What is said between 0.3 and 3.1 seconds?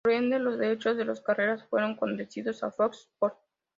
los derechos de las carreras fueron concedidos a Fox